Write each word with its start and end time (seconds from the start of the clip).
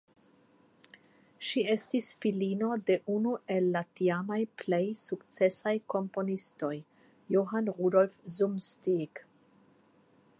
Ŝi 1.47 1.61
estis 1.73 2.07
filino 2.23 2.69
de 2.87 2.95
unu 3.15 3.33
el 3.57 3.69
la 3.75 3.83
tiamaj 3.99 4.39
plej 4.61 4.81
sukcesaj 5.03 5.75
komponistoj 5.95 6.73
Johann 7.37 7.73
Rudolf 7.77 8.19
Zumsteeg. 8.39 9.25